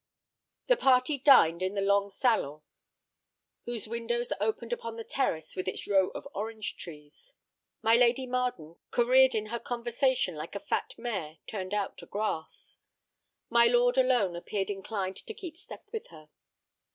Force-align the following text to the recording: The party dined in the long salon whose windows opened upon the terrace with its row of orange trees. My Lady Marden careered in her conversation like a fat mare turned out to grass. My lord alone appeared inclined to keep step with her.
The 0.65 0.77
party 0.77 1.19
dined 1.19 1.61
in 1.61 1.75
the 1.75 1.79
long 1.81 2.09
salon 2.09 2.63
whose 3.65 3.87
windows 3.87 4.33
opened 4.39 4.73
upon 4.73 4.95
the 4.95 5.03
terrace 5.03 5.55
with 5.55 5.67
its 5.67 5.85
row 5.87 6.07
of 6.15 6.27
orange 6.33 6.75
trees. 6.75 7.33
My 7.83 7.95
Lady 7.95 8.25
Marden 8.25 8.77
careered 8.89 9.35
in 9.35 9.45
her 9.53 9.59
conversation 9.59 10.33
like 10.33 10.55
a 10.55 10.59
fat 10.59 10.95
mare 10.97 11.37
turned 11.45 11.75
out 11.75 11.99
to 11.99 12.07
grass. 12.07 12.79
My 13.47 13.67
lord 13.67 13.95
alone 13.95 14.35
appeared 14.35 14.71
inclined 14.71 15.17
to 15.17 15.35
keep 15.35 15.55
step 15.55 15.85
with 15.93 16.07
her. 16.07 16.29